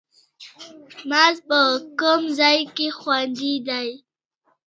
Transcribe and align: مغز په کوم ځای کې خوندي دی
مغز 1.09 1.37
په 1.47 1.59
کوم 1.99 2.21
ځای 2.39 2.59
کې 2.75 2.87
خوندي 2.99 3.53
دی 3.67 3.89